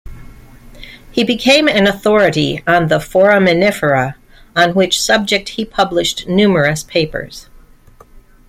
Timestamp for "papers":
6.81-7.49